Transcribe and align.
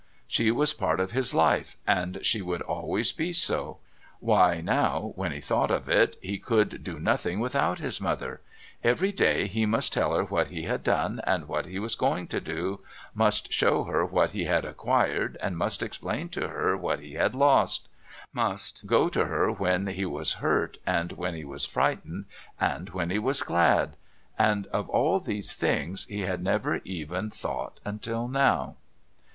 She 0.27 0.49
was 0.49 0.73
part 0.73 0.99
of 0.99 1.11
his 1.11 1.31
life, 1.31 1.77
and 1.85 2.17
she 2.25 2.41
would 2.41 2.63
always 2.63 3.11
be 3.11 3.33
so. 3.33 3.77
Why, 4.19 4.59
now, 4.59 5.11
when 5.15 5.31
he 5.31 5.39
thought 5.39 5.69
of 5.69 5.87
it, 5.87 6.17
he 6.23 6.39
could 6.39 6.83
do 6.83 6.99
nothing 6.99 7.39
without 7.39 7.77
his 7.77 8.01
mother; 8.01 8.41
every 8.83 9.11
day 9.11 9.45
he 9.45 9.67
must 9.67 9.93
tell 9.93 10.15
her 10.15 10.23
what 10.23 10.47
he 10.47 10.63
had 10.63 10.83
done 10.83 11.21
and 11.27 11.47
what 11.47 11.67
he 11.67 11.77
was 11.77 11.93
going 11.93 12.25
to 12.29 12.41
do, 12.41 12.79
must 13.13 13.53
show 13.53 13.83
her 13.83 14.03
what 14.03 14.31
he 14.31 14.45
had 14.45 14.65
acquired 14.65 15.37
and 15.39 15.55
must 15.55 15.83
explain 15.83 16.29
to 16.29 16.47
her 16.47 16.75
what 16.75 16.99
he 17.01 17.13
had 17.13 17.35
lost, 17.35 17.87
must 18.33 18.87
go 18.87 19.07
to 19.07 19.25
her 19.25 19.51
when 19.51 19.85
he 19.85 20.07
was 20.07 20.33
hurt 20.41 20.79
and 20.83 21.11
when 21.11 21.35
he 21.35 21.45
was 21.45 21.67
frightened 21.67 22.25
and 22.59 22.89
when 22.89 23.11
he 23.11 23.19
was 23.19 23.43
glad... 23.43 23.97
And 24.35 24.65
of 24.73 24.89
all 24.89 25.19
these 25.19 25.53
things 25.53 26.05
he 26.05 26.21
had 26.21 26.41
never 26.41 26.77
even 26.85 27.29
thought 27.29 27.79
until 27.85 28.27
now. 28.27 28.77